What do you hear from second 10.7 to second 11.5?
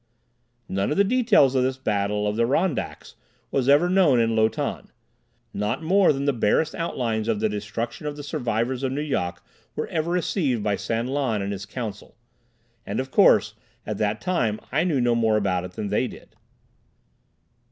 San Lan